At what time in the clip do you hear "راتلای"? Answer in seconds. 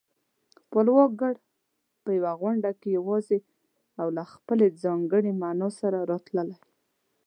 6.11-6.51